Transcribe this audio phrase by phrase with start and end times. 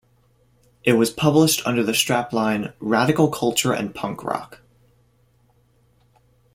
[0.83, 4.59] It was published under the strapline 'Radical culture and punk rock'.